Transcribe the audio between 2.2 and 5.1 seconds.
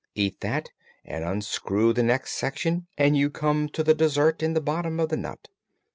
section, and you come to the dessert in the bottom of